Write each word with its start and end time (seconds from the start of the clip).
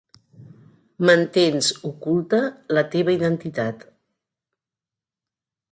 Mantens 1.09 1.69
oculta 1.91 2.41
la 2.77 2.85
teva 2.97 3.15
identitat. 3.19 3.87